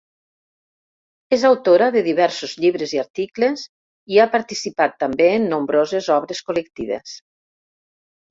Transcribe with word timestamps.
És 1.35 1.43
autora 1.49 1.89
de 1.95 2.01
diversos 2.07 2.55
llibres 2.63 2.95
i 2.97 3.01
articles, 3.03 3.65
i 4.15 4.19
ha 4.23 4.27
participat 4.37 4.97
també 5.05 5.27
en 5.33 5.45
nombroses 5.53 6.07
obres 6.17 6.43
col·lectives. 6.49 7.13